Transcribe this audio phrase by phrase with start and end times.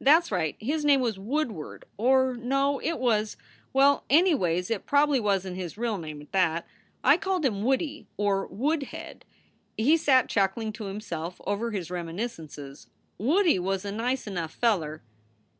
[0.00, 0.56] That s right.
[0.60, 3.36] His name was Woodward or no, it was
[3.72, 6.64] well, anyways, it prob ly wasn t his real name at that.
[7.02, 9.24] I called him Woodie or Woodhead."
[9.76, 12.86] He sat chuckling to himself over his reminiscences.
[13.18, 15.02] "Woodie was a nice enough feller.